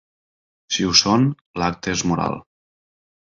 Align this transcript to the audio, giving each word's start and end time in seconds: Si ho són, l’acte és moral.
Si 0.77 0.85
ho 0.87 0.93
són, 1.01 1.27
l’acte 1.63 1.93
és 1.97 2.03
moral. 2.13 2.39